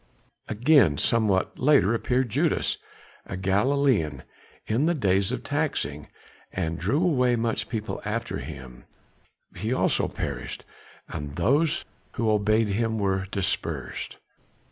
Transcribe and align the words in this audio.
Again, 0.47 0.97
somewhat 0.97 1.59
later 1.59 1.93
appeared 1.93 2.29
Judas, 2.31 2.79
a 3.27 3.37
Galilean, 3.37 4.23
in 4.65 4.87
the 4.87 4.95
days 4.95 5.31
of 5.31 5.43
the 5.43 5.47
taxing, 5.49 6.07
and 6.51 6.79
drew 6.79 7.03
away 7.03 7.35
much 7.35 7.69
people 7.69 8.01
after 8.03 8.39
him; 8.39 8.85
he 9.55 9.71
also 9.71 10.07
perished, 10.07 10.65
and 11.07 11.35
those 11.35 11.85
who 12.13 12.27
had 12.31 12.33
obeyed 12.33 12.69
him 12.69 12.97
were 12.97 13.27
dispersed. 13.29 14.17